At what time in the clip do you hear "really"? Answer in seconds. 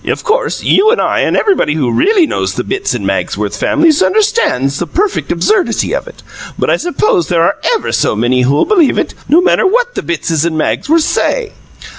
1.91-2.25